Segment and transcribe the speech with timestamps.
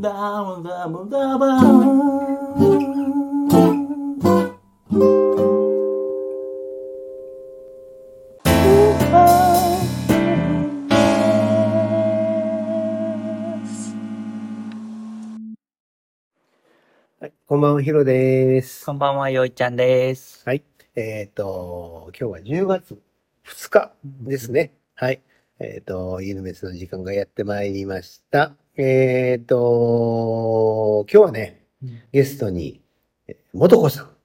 [0.00, 0.08] ダ
[0.42, 1.44] ブダブダブ
[17.20, 18.86] はい、こんばんは、ヒロです。
[18.86, 20.42] こんばんは、よいちゃんです。
[20.46, 20.64] はい。
[20.94, 22.98] えっ、と、今日は10月
[23.44, 23.92] 2日
[24.22, 24.72] ですね。
[24.94, 25.20] はい。
[25.58, 28.59] えっ、と、イルメスの時間がやってまいりました。
[28.76, 31.66] えっ、と、今日はね、
[32.12, 32.80] ゲストに、
[33.26, 34.16] え元子さん。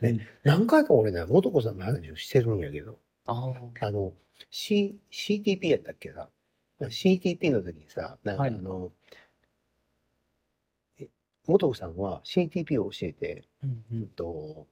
[0.00, 4.12] ね何回か俺ね、元子さんの話をしてるんやけど、ああの、
[4.50, 6.28] C、CTP やったっけな
[6.80, 8.92] ?CTP の時にさ、なんかあはいの、
[10.98, 11.08] え
[11.46, 14.66] 元子さんは CTP を教えて、うんうんと、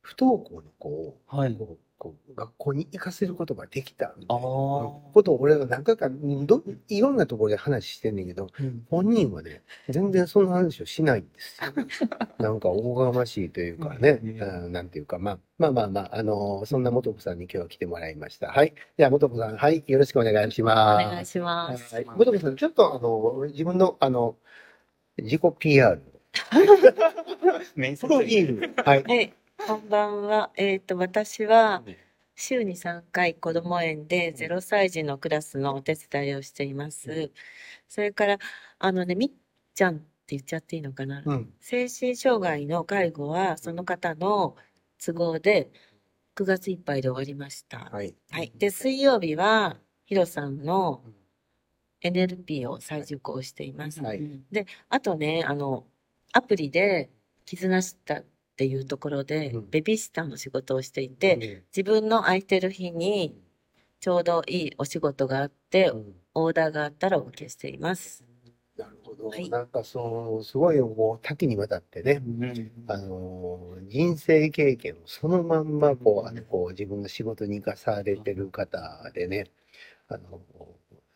[0.00, 1.54] 不登校の子を、はい。
[1.54, 8.48] こうこう学校に行かせることができたみたいなあーことを俺が何回かうんどいろんなところで話してんねんけど
[8.88, 11.72] 本人はね全然その話をしないんですよ。
[12.38, 18.48] なんかおこがましいというかね、うんうんなんていうか、まあ、まあまあまあ、あのそんな元子さんに今日は来てもらいました。
[18.48, 18.74] はい。
[18.96, 21.04] じゃあ元子さん、はい、よろしくお願いしおます。
[21.04, 21.94] 願いします。
[21.94, 24.36] はい、元子さん、ちょっとあの自分のあの
[25.16, 26.00] 自己 PR、
[27.74, 29.34] 面プロフィール、はい。
[29.68, 30.50] はい、こんばんは。
[30.56, 31.84] えっ、と、私は
[32.34, 37.30] 週に3回子ども園で0歳児のクラスのお手伝いをしています。
[37.86, 38.38] それから、
[38.78, 39.30] あのね、みっ
[39.74, 41.22] ちゃんって言っちゃっていいのかな。
[41.22, 41.52] うん。
[41.60, 44.56] 精神障害の介護はその方の
[45.04, 45.70] 都合で
[46.34, 47.90] 9月いっぱいで終わりました。
[47.92, 48.14] はい。
[48.30, 48.50] はい。
[48.56, 49.76] で、水曜日は
[50.06, 51.04] ヒロさんの
[52.02, 54.02] NLP を再受講しています。
[54.02, 54.22] はい。
[54.50, 55.86] で、あとね、あの、
[56.32, 57.10] アプリで、
[57.44, 58.22] 絆した
[58.58, 63.40] っていうところでうん、ベビーシッターの仕事をしていて、自分の空いてる日に、
[64.00, 66.14] ちょうどいいお仕事があってう、ん。
[66.34, 68.24] オーダーがあったらお受けしています。
[68.76, 69.28] なるほど。
[69.28, 69.48] はい。
[69.48, 72.20] なんかその、すごいこう多岐にわたってね、
[72.88, 79.46] あのー人生経験をそのまんまこう、あのこう自分の仕事に生かされてる方でね、
[80.08, 80.40] あの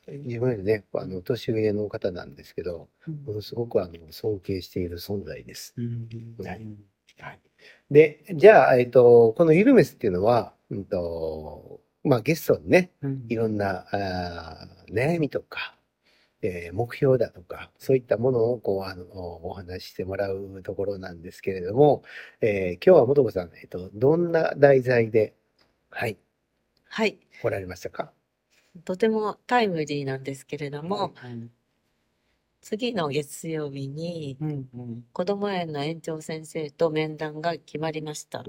[0.07, 2.89] 自分よりね、あの年上の方なんですけど、
[3.27, 5.75] ものすごくあの尊敬している存在です。
[6.39, 7.41] はいはい、
[7.91, 12.91] で、じゃあ、えっと、このユルメスっていうのは、うんとまあ、ゲストにね、
[13.29, 15.77] いろんなあー悩みとか、
[16.43, 19.05] えー目標だとか、そういったものをこうあの
[19.45, 22.03] お話ししてもらうところなんですけれども、
[22.41, 25.35] えー今日は元子さん、えっと、どんな題材で、
[25.91, 26.17] はい、
[26.89, 27.19] はい。
[27.41, 28.11] 来られましたか？
[28.85, 31.13] とてもタイムリーなんですけれども、
[32.63, 34.39] 次の月曜日に、
[35.13, 38.45] 子ども園の園長先生と面談が決まりました。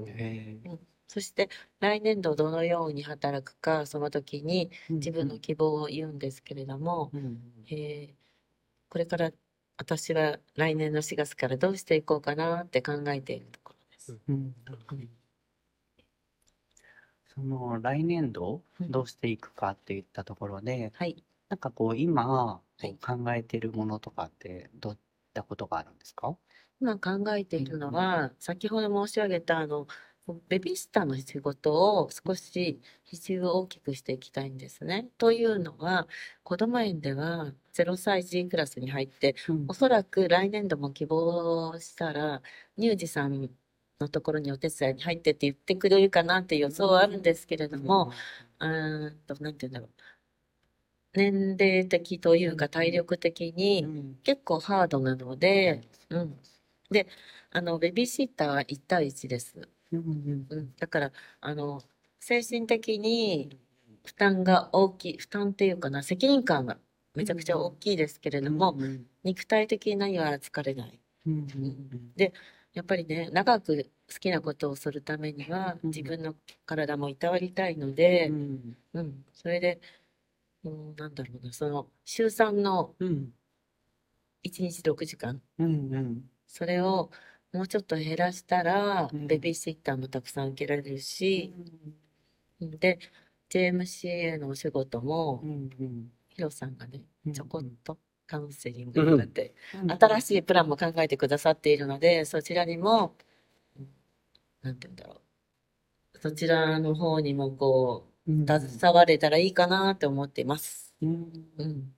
[1.06, 7.10] そして来年度どのように働くか、その時に自分の希望を言うんですけれども、
[7.70, 8.08] え。
[8.10, 8.24] ー
[8.94, 9.32] これから
[9.76, 14.16] 私は来年の4月からどうしていこうかなって考えているところです。
[17.34, 18.90] その来年度うん。
[18.92, 21.24] どうしていくかっていったところで、はい。
[21.48, 22.60] なんかこう今
[23.00, 24.98] 考えてるものとかってどういっ
[25.32, 26.36] たことがあるんですか？
[26.80, 29.86] 今考えているのは、先ほど申し上げたあの、
[30.48, 31.72] ベビーシッターの仕事
[32.02, 35.08] を少し比重を大きくしていきたいんですね。
[35.18, 36.08] というのは、
[36.42, 39.34] 子ども園では0歳児クラスに入って、
[39.68, 42.42] おそらく来年度も希望したら、
[42.78, 43.50] 乳児さん
[44.00, 48.10] のところにお手伝いに入ってって言ってくれるかなっていう予想はあるんですけれども、
[48.60, 49.90] うーんと、なんて言うんだろう。
[51.14, 56.38] 年齢的というか体力的に結構ハードなので、うん。
[56.90, 57.06] で、
[57.50, 59.54] あの、ベビーシッターは1対1です。
[59.92, 60.74] うん。
[60.76, 61.82] だから、あの、
[62.20, 63.58] 精神的に
[64.04, 66.78] 負担が大きい、負担っていうかな、責任感が
[67.14, 71.00] めちゃくちゃ大きいですけれども、うん肉体的には疲れない。
[71.26, 72.14] うんうん
[72.74, 76.34] やっぱりね、長く好きなことをするためには、うん自分の
[76.66, 79.80] 体もいたわりたいのでう、んうん、それで、
[80.64, 83.32] うん、なんだろうな、その、週3のうん。
[84.42, 86.30] 1日6時間、うんうん。
[86.46, 87.10] それを
[87.52, 89.26] もうちょっと減らしたら、うん。
[89.26, 91.52] ベビーシッターもたくさん受けられるし、
[92.60, 92.98] で、
[93.50, 96.12] JMCA のお仕事もう、んうん。
[96.28, 103.16] ヒロさんがね、うんちょこっとカウンセリングとかって、うん新しいプランも考えてくださっているので、そちらにも、
[103.78, 103.88] うん
[104.62, 105.14] なんて言うんだろ
[106.14, 106.18] う。
[106.20, 110.94] そちらの方にもこうんう、携われたらいいかなって思っています。
[111.02, 111.94] うんうん。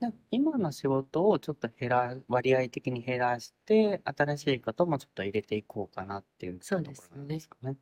[0.00, 7.76] で今の仕事をちょっと減ら、割合的に減らして、新しいこともちょっと入れていこうかなっていうとそうですころなんですかね。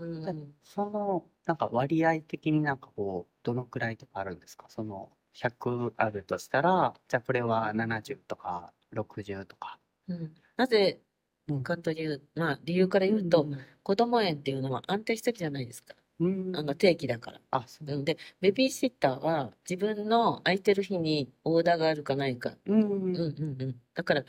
[0.00, 0.34] うんで
[0.64, 4.66] その、なんか割合的になんかこう、どのくらいとかあるんですか？
[4.68, 9.78] その、100あるとしたら、じゃあこれは70とか60とか。
[10.08, 11.00] うんなぜ
[11.48, 13.46] うんかという、まあ理由から言うと、
[13.82, 15.94] 子供園っていうのは安定してるじゃないですか。
[16.18, 17.40] うん、あの定期だから。
[17.50, 22.56] あ、そううんで、ベビーシッターは自分の空いてる日にオーダーがあるかないか。
[22.66, 23.82] うん、うんうんうん。
[23.94, 24.24] だから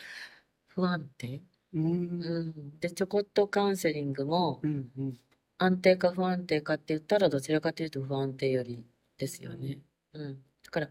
[0.67, 1.41] 不安定。
[1.73, 2.79] うん、うん。
[2.79, 5.19] で、ちょこっとカウンセリングもうん、うん、
[5.57, 8.85] 安定か不安定かって言ったらどちらかというと不安定より
[9.17, 9.79] ですよね。
[10.13, 10.43] うん。
[10.63, 10.89] だから、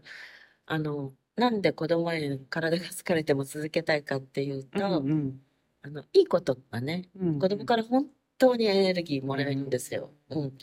[0.65, 5.41] あの、なんで子供園体が疲れても続けたいかっていうと、うん、
[5.83, 8.07] あの、いいことがね、うん、子供から本
[8.37, 10.13] 当にエネルギーもらえるんですよ。
[10.29, 10.57] うん。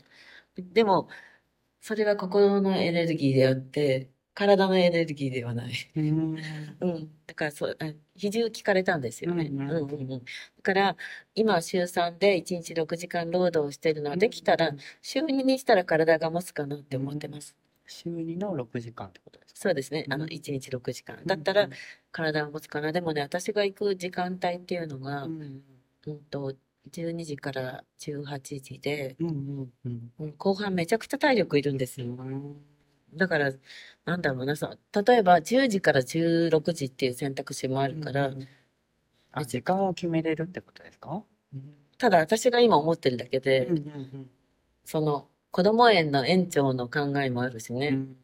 [0.57, 1.09] でも、
[1.81, 5.73] それは心のエネルギーであって、体のエネルギーではない。
[5.95, 6.37] うん、
[6.81, 7.21] うん。
[7.27, 9.47] だからそう、あ比重聞かれたんですよね。
[9.51, 10.25] うんうんうん。
[10.57, 10.97] だから、
[11.35, 17.55] 今週3で1日6時間労働をしてるのは、できたら、週2にしたら体が持つかなって思ってます。
[17.87, 19.59] 週2の6時間ってことですか？
[19.61, 20.05] そうですね。
[20.09, 21.25] あの、うん1日6時間。
[21.25, 21.69] だったら、
[22.11, 22.91] 体が持つかな。
[22.91, 25.43] でもね、私が行く時間帯っていうのが、ううん
[26.13, 26.55] ん、と、
[26.91, 30.11] 12時から18時で、うん、うん、うん。
[30.19, 32.07] うん後半めちゃくちゃ体力いるんですよ。
[32.07, 32.55] うん。
[33.15, 33.51] だから、
[34.05, 38.33] なんだろうな、さ、例えば10時から16時っていう選択肢もあるから、
[39.31, 41.23] あ、時間を決めれるってことですか？
[41.97, 44.29] ただ私が今思ってるだけで、うん
[44.83, 48.17] その、子供園の園長の考えもあるしね、うん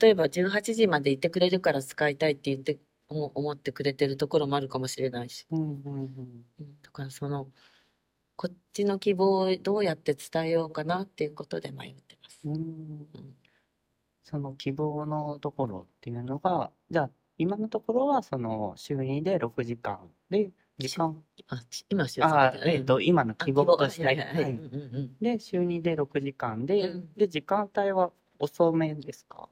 [0.00, 2.78] 例えば18時までいてくれるから使いたいって言って、
[3.08, 6.44] 思思ってくれてるところもあるかもしれないし、うんうんうん。
[6.60, 7.46] うんだからその、
[8.36, 12.40] こっちの希望をどうやって伝えようかなっていうことで迷ってます。
[12.44, 12.54] うん。
[12.54, 13.06] うん。
[14.22, 19.98] その希望のところっていうのが、じゃあ今のところはその週2で6時間
[20.30, 24.60] で、時間、あ、ち今、週あ3、えっと、今のあ希望として、はいはい
[25.20, 27.12] で、週2で6時間で、うん。
[27.14, 28.10] で、時間帯は
[28.40, 29.48] 遅めですか？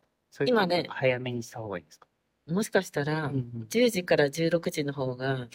[0.47, 2.09] 今ね早めにした方がいいですか？
[2.49, 3.67] もしかしたら、うんうん。
[3.71, 5.47] 10時から16時の方が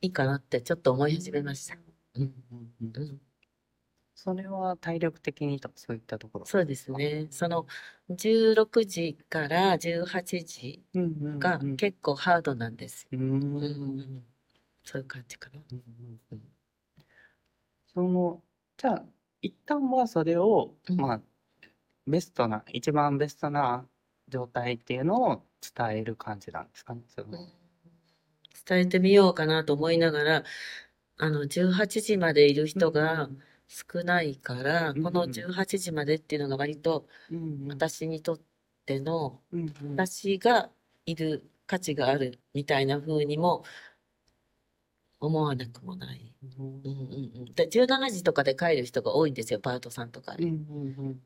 [0.00, 1.76] いいかなってちょっと思い始めました。
[2.14, 2.32] うん
[2.82, 3.20] うん
[4.14, 7.26] それは体力的にとかそういったところそうですね。
[7.30, 7.66] その
[8.10, 10.82] 16時から18時
[11.38, 13.18] が結構ハードなんですよ。
[13.18, 14.24] うんうんうんうん
[14.84, 15.60] そういう感じかな。
[15.72, 15.82] うん
[16.32, 16.40] うん
[17.92, 18.42] その、
[18.76, 19.04] じゃあ、
[19.42, 21.20] 一旦はそれを、うんまあ、
[22.06, 23.86] ベストな、一番ベストな
[24.28, 25.42] 状態っていうのを
[25.76, 27.02] 伝える感じなんですかね。
[27.08, 27.38] その
[28.66, 30.44] 伝えてみようかなと思いながら、
[31.18, 31.70] あの、18
[32.02, 33.28] 時までいる人が
[33.68, 38.40] 少ないから、うんこの18時までっていうのが割とうんうん私にとっ
[38.86, 40.70] てのうんうん私が
[41.06, 43.64] いる価値があるみたいな風にも
[45.20, 46.34] 思わなくもない。
[46.58, 47.54] うんうんうんうん。
[47.54, 50.46] で、17時とかで帰る人が多いんですよ、パートさんとかうんうで。
[50.46, 51.22] ん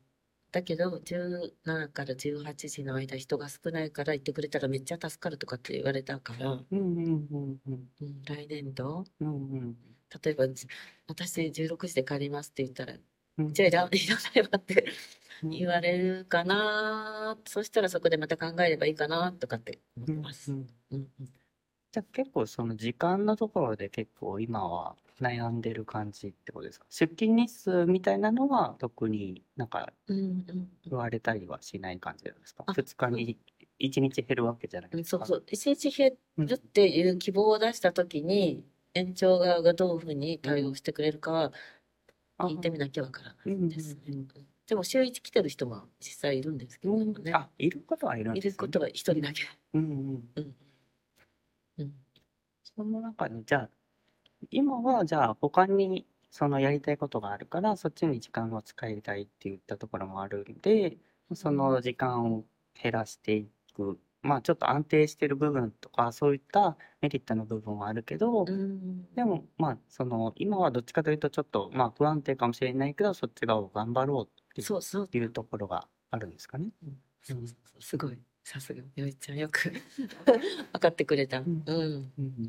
[0.55, 6.63] だけど、17から18時の間人が少ないから行ってくれたらめっちゃ助かるとかって言われたから、
[8.25, 9.77] 来年度、うんうん。
[10.23, 10.65] 例えば、じ
[11.07, 12.93] 私16時で帰りますって言ったら、
[13.37, 13.53] うん。
[13.53, 14.85] じゃあいらいらないわって
[15.43, 15.49] うん。
[15.49, 17.37] 言われるかな。
[17.45, 20.53] そしたらそこでまた考えればいいかなとかって思ってます。
[20.53, 20.67] うん。
[20.91, 21.44] うんうん
[21.95, 26.85] じゃあ結構その時間のところで結構今は悩んでる感じってことですか？
[26.89, 30.21] 出勤日数みたいなのは特になんかうんう
[30.51, 32.65] ん言われたりはしない感じなんですか？
[32.67, 33.37] あ ?2 日に
[33.79, 35.25] 1日減るわけじゃないうん、ですか？
[35.25, 35.45] そうそう。
[35.49, 41.53] 一日減るっていう希望を出したときに、園長側がどういうふうに対応してくれるかは
[42.39, 44.01] あ聞いてみなきゃわからないですね。
[44.07, 44.27] うんうん
[44.67, 47.31] でも週一来てる人も実際いるんですけどうんね。
[47.35, 49.43] あ、いることはいるんいですねることは一人だけ。
[49.75, 49.89] うんうん。
[49.89, 50.29] うん。
[50.37, 50.55] うん。
[52.75, 53.69] その中に、じゃあ、
[54.51, 60.97] 今はじゃあ他にそのやりたいことがあるから、そっちに時間を使いたいって言ったところもあるんで、
[61.33, 62.45] その時間を
[62.81, 69.05] 減らしていく、まあちょっと安定してる部分とか、そういったメリットの部分はあるけど、うん。
[69.15, 74.61] でも、まあ、その、今はどっちかというと、ちょっと、まあ、不安定かもしれないけど、そっち側を頑張ろうって。
[75.17, 76.69] いうところがあるんですかね。
[76.85, 76.85] う
[77.79, 78.19] すごい。
[78.45, 79.71] さすが、よいちゃんよく
[80.71, 81.39] 分かってくれた。
[81.39, 82.13] うんうん。
[82.19, 82.47] うん。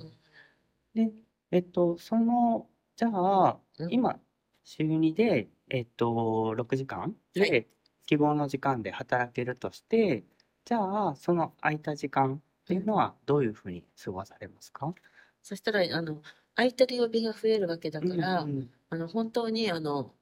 [0.94, 1.10] で、
[1.50, 3.92] えっと、その、じゃあ、うん。
[3.92, 4.20] 今、
[4.62, 7.66] 週2で、えっと、6時間はで、
[8.04, 10.22] 希望の時間で働けるとして、
[10.66, 14.94] じゃあ、その空いた時間っていうのは、どういうふうに過ごされますか？
[15.42, 16.22] そしたら、あの、
[16.56, 20.14] 空いてる曜日が増えるわけだから、うんあの、本当に、あの、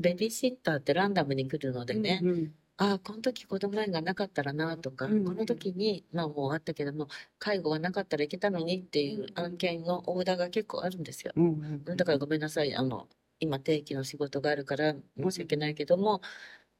[0.00, 5.12] ベビーシッターってランダムに来るのでね、うんうんああ、この時子供園がなかったらなとか、うん。
[5.12, 11.32] うんこの時に、まあもうあったけども、介護がなかったらいけたのにっていう案件のオーダーが結構あるんですよ。
[11.36, 11.48] うんう
[11.78, 13.08] んだからごめんなさい、あの、
[13.40, 16.20] 今定期の仕事があるから申し訳ないけども、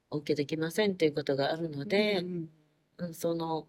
[0.09, 2.49] お受けできませんっていうことがあるのでう、ん
[2.97, 3.67] うん、その、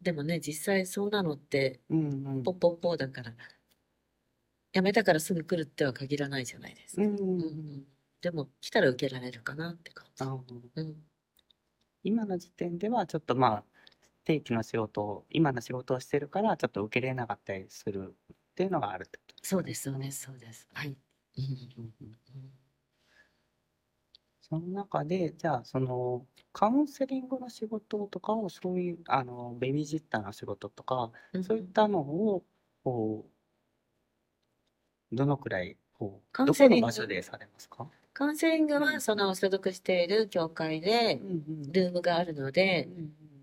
[0.00, 1.96] でもね、実際そんなのって、ポ
[2.52, 3.34] ッポッポーだから、
[4.72, 7.02] 辞めたからすぐ来るっては限らないじゃないですか。
[7.02, 7.86] うんうん
[8.22, 10.24] でも、来たら受けられるかなって感じ。
[10.24, 11.06] うん。
[12.06, 13.64] 今の時点ではちょっとまあ
[14.24, 20.68] 定期の仕事を今の仕事をしてるからちょっと受けれなかったりするっていうのがあるってことそうです、そうです、そうです。
[20.72, 20.96] はい。
[24.40, 32.44] その中でじゃあそのカウンセリングの仕事とかをそういうあのベビージッターの仕事とかうんそういったのを
[32.84, 33.26] こ
[35.12, 37.88] うどのくらいこうどこの場所でされますか？
[38.16, 41.20] カウンセリングは、その所属している教会で
[41.70, 42.88] ルームがあるので、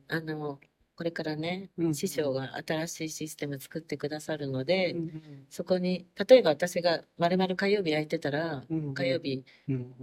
[0.07, 0.59] あの、
[0.95, 8.63] これからね、うん師匠が新しいシステム作ってくださるので、うんそこに、例えば私がまるまる火曜日空いてたら、
[8.95, 9.93] 火曜日うん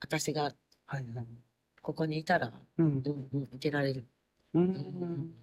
[0.00, 0.52] 私が
[1.80, 2.86] ここにいたら、うん。
[2.86, 4.04] うんうん、受けられる。
[4.54, 5.34] ううんん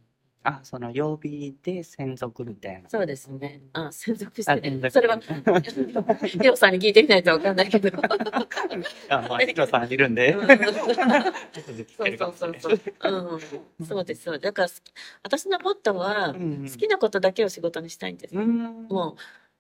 [0.44, 2.90] あ、その曜日で専属みたいな。
[2.90, 3.62] そうですね。
[3.74, 4.90] あ、専属しあ、てる。
[4.90, 5.20] それは、
[6.26, 7.90] ヒロさんに聞いてみないとわかんないけど。
[9.10, 10.34] あ、まあ、ヒロさんいるんで。
[10.34, 10.44] そう
[12.18, 12.80] そうそうそう。
[13.80, 13.86] うん。
[13.86, 14.40] そうです、そう。
[14.40, 14.68] だから
[15.24, 18.36] 私のモットーは、うん好きなことだけを仕事にしたいんです。
[18.36, 18.88] うん。
[18.88, 19.16] も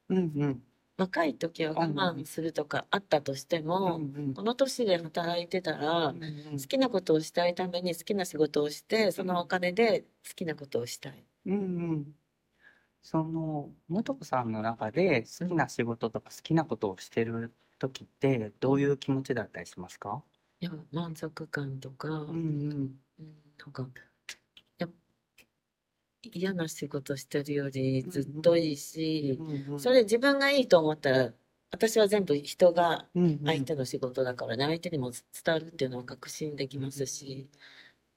[0.09, 0.63] う、うんうん。
[1.01, 6.19] 若い時は我慢するとかあったとしても、うんこの年で働いてたら、うん
[6.61, 11.25] 好きなことをしたいために好きな仕事をして、そのお金で好きなことをしたい。
[11.45, 12.15] うんうん。
[13.03, 20.23] その、元子さんの中で好きな仕事とか好きなことをしてる時ってどういう気持ちだったりしますか？
[20.59, 23.01] いや、満足感とか、うんうん。
[23.19, 23.87] うんなんか、
[26.23, 29.39] 嫌な仕事してるよりずっといいし、
[29.77, 31.33] それ自分がいいと思ったら、
[31.71, 33.07] 私は全部人が
[33.45, 35.21] 相手の仕事だからね、相手にも伝
[35.53, 37.49] わるっていうのは確信できますし、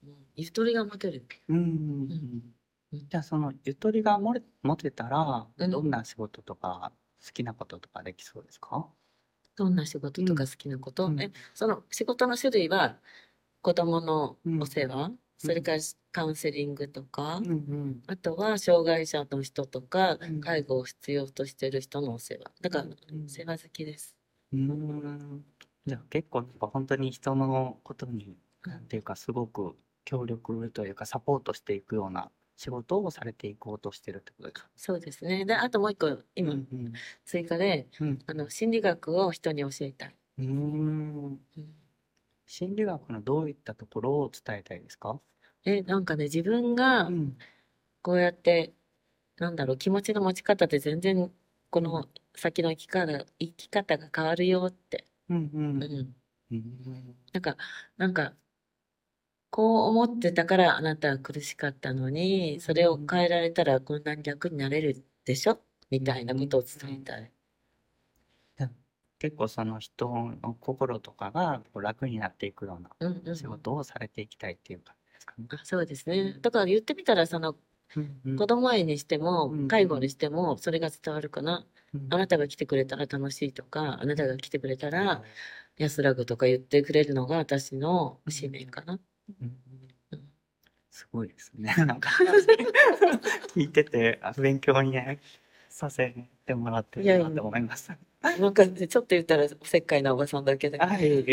[0.05, 0.27] うん。
[0.37, 1.27] ゆとりが持てる。
[1.49, 1.65] うんうん
[2.93, 3.09] うん。
[3.09, 5.71] じゃあそのゆとりがもれ持てたらうん。
[5.71, 6.93] どんな仕事とか
[7.25, 8.89] 好きなこととかできそうですか？
[9.57, 11.21] どんな仕事とか好きなこと、うん。
[11.21, 12.99] えその仕事の種類は
[13.63, 15.79] 子供のお世話、それから
[16.13, 17.55] カウンセリングとか、うんう
[17.87, 18.03] ん。
[18.07, 20.41] あとは障害者の人とか、うん。
[20.41, 22.53] 介護を必要としてる人のお世話。
[22.61, 24.13] だから、うん世話好きです。
[24.53, 25.45] うん。
[25.87, 28.73] じゃあ結構やっぱ本当に人のことにうん。
[28.73, 34.71] なんていうかすごく協力というかサポートしていくような仕事をされていこうとしてるってことですか？
[34.77, 35.45] そうですね。
[35.45, 36.93] で、あともう一個、今、うん
[37.25, 38.19] 追加で、うん。
[38.27, 40.17] あの、心理学を人に教えたい。
[40.39, 41.41] うん。
[41.57, 41.84] うん
[42.47, 45.21] 心理学のどういったところを伝えたいですか？
[45.65, 47.37] え、なんかね、自分がん。
[48.03, 48.75] こうやって、
[49.37, 51.33] なんだろう、気持ちの持ち方で全然、
[51.71, 55.07] この先の生き方、生き方が変わるよって。
[55.29, 55.89] うんううん。
[55.89, 56.17] ん。
[56.51, 57.57] うんなんか、
[57.97, 58.37] なんか、
[59.51, 65.63] こう思ってたからあなたは苦しかったのに、それを変えられたらこんなに楽になれるでしょ？
[65.91, 67.33] みたいなことを伝えたい。
[69.25, 70.07] 結構その人
[70.43, 75.47] の心とかがこう楽になっていくようなうんうん仕事をされていきたいっていう感じですかね。
[75.49, 76.37] あそうですね。
[76.43, 77.57] だから言ってみたら、その、
[77.97, 81.65] うん子供園にしてもうん、介護にしても、それが伝わるかな。
[81.95, 85.23] うんあなたが来てくれたら楽しいとか、あなたが来てくれたら
[85.79, 89.01] 安らぐとか言ってくれるのが私の使命かな。
[89.41, 89.57] うん
[90.13, 90.21] うん
[90.91, 91.75] すごいですね。
[91.87, 92.11] なんか
[93.55, 95.19] 聞いててあ勉強にね
[95.71, 96.15] させ
[96.45, 97.97] てもらっていやいやるなと思いました。
[98.39, 100.83] なんか、ちょっと言ったらおせっかいなおばさんだけど。
[100.83, 101.25] あはい。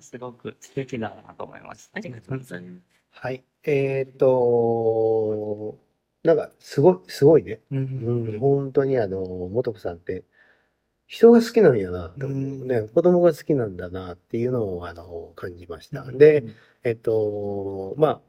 [0.00, 2.00] すごく素敵だなと思いました。
[2.00, 2.82] りがとうございます。
[3.10, 3.44] はい。
[3.64, 5.78] えーっと、
[6.22, 7.60] なんか、すごい、すごいね。
[7.70, 10.24] ううんん、本当にあの、元子さんって、
[11.06, 16.04] 人が好きなんやなううんね、子供が好きなんだなっていうのを、あの、感じました。
[16.04, 16.44] で、
[16.84, 18.20] えっと、まあ、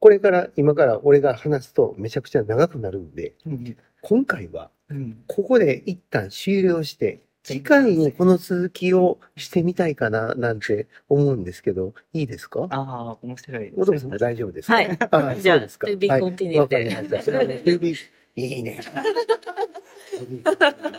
[0.00, 3.76] これから、今から俺が話すとめちゃくちゃ長くなるんで、うん
[4.06, 12.66] 今回はうんここで一旦終了して、次回にこの続きをしてみたいかななんて思うんですけど、いいですか？
[12.70, 14.74] ああ、面白いですお父さんも大丈夫ですか？
[14.74, 14.98] はい。
[15.10, 15.86] あじゃあですか。
[15.86, 17.94] to be はい continued わかりました To be-
[18.36, 18.80] いいね。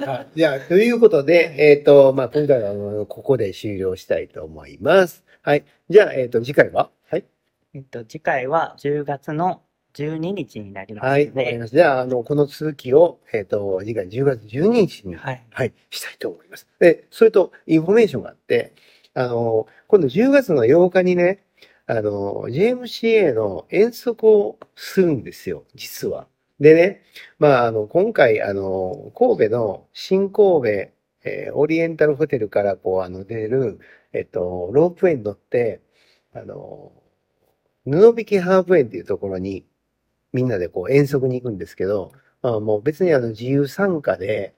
[0.05, 5.23] はいじゃあ、ということで、えっ、と、まあ、今回はあのここで終了したいと思います。
[5.41, 5.63] はい。
[5.89, 6.89] じゃあ、えっ、と、次回は？
[7.09, 7.25] はい。
[7.73, 9.61] えっと、次回は10月の
[9.95, 11.31] 12日になりますはい。
[11.31, 11.77] かりました。
[11.77, 15.45] じゃあ、あの、この続きを、えっ、と、次回10月12日に、はい。
[15.51, 16.67] はい、したいと思います。
[16.79, 18.73] で、それと、インフォメーションがあって、
[19.13, 21.43] あの、今度10月の8日にね、
[21.87, 26.27] あの、JMCA の遠足をするんですよ、実は。
[26.59, 27.03] でね、
[27.37, 30.67] まあ、あの、今回、あの、神戸の新神戸、
[31.27, 33.79] えーオリエンタルホテルからこう、あの、出る、
[34.13, 35.81] えっと、ロープウェイに乗って、
[36.33, 36.91] あの、
[37.85, 39.65] 布引ハーブ園っていうところに、
[40.35, 42.11] みんなでこう遠足に行くんですけど、
[42.41, 44.53] まあ、もう別にあの自由参加で、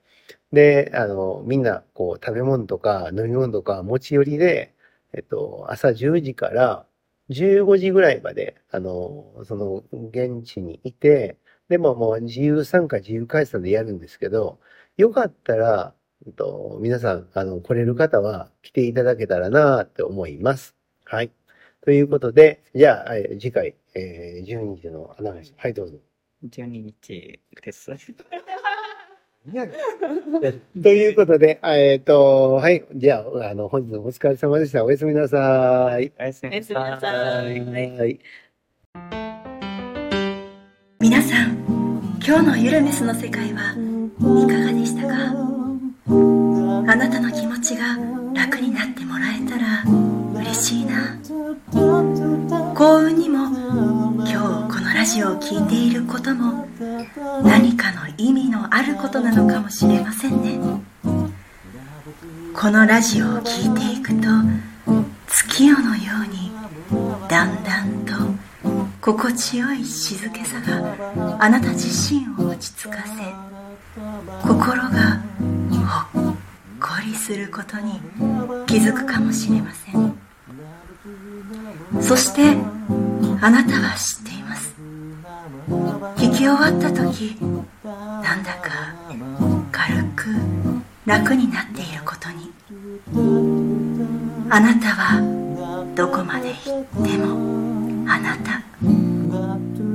[0.52, 4.74] で、あの、みんなこう食べ物とか飲み物とか持ち寄りで、
[5.14, 6.86] えっと、朝10時から
[7.30, 11.38] 15時ぐらいまで、あの、その現地にいて、
[11.70, 14.60] でももう自由参加、自由解散でやるんですけど、
[14.98, 15.94] よかったら、
[16.26, 20.76] えっと、皆さん、あの、来れる方は来ていただけたらなって思います。
[21.06, 21.32] はい。
[21.82, 25.54] ということで、じゃあ、次回、えー、12日のアナウンス。
[25.58, 25.98] はい、どうぞ。
[26.48, 27.92] 12日です。
[30.84, 32.86] ということで、えっ、と、はい。
[32.94, 34.84] じゃあ、あの、本日もお疲れ様でした。
[34.84, 36.12] おやすみなさい。
[36.20, 37.60] おやすみおやすみなさい
[37.98, 38.20] はい。
[41.00, 41.56] 皆さん
[42.26, 45.37] 今日のゆるメスの世界はいかがでしたか？
[46.90, 47.98] あなたの気持ちが
[48.34, 49.84] 楽になってもらえたら
[50.40, 51.18] 嬉しいな。
[52.74, 53.48] 幸運にも
[54.20, 54.36] 今日
[54.74, 56.66] このラジオを聴いていることも
[57.44, 60.60] 何かの意味のあることなのかもしれませんね。
[62.56, 64.28] このラジオを聴いていくと
[65.28, 66.52] 月夜のように
[67.28, 68.14] だんだんと
[69.02, 73.12] 心地よい静けさがあなた自身を落ち着かせ
[74.48, 75.22] 心が
[76.14, 76.17] ほっ
[77.08, 78.02] こりすることに
[78.66, 80.14] 気づくかもしれません。
[82.02, 82.42] そして
[83.40, 84.76] あなたは知っています。
[86.18, 87.38] 聞き終わった時
[87.86, 88.94] なんだか
[89.72, 90.36] 軽く
[91.06, 92.52] 楽になっていることに。
[94.50, 98.62] あなたはどこまで行ってもあなた。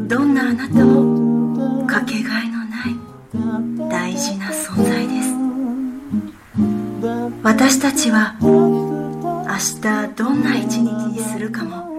[0.08, 2.51] どんなあなたもかけがえ
[7.42, 9.46] 私たちは明
[9.80, 11.90] 日どんな一日にするかも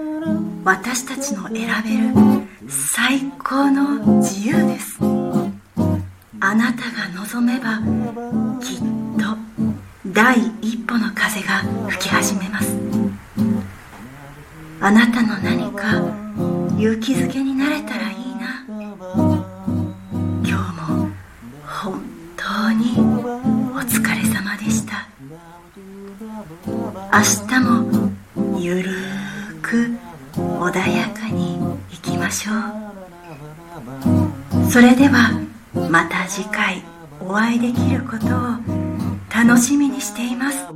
[0.63, 2.13] 私たちの選べる
[2.69, 4.99] 最高の自由です。
[6.39, 7.79] あなたが望めば
[8.62, 8.79] きっ
[9.19, 9.38] と
[10.08, 12.77] 第一歩の風が吹き始めます。
[14.79, 15.97] あなたの何か
[16.77, 18.12] 勇気づけになれたら
[26.65, 26.74] 明
[27.48, 28.10] 日も
[28.60, 29.96] ゆるーく
[30.36, 31.58] 穏やかに
[31.91, 32.58] いきましょう。
[34.69, 35.32] それでは
[35.89, 36.84] また次回
[37.19, 38.30] お会いできることを
[39.34, 40.67] 楽しみにしています「